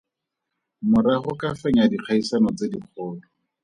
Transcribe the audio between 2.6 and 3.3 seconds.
dikgolo.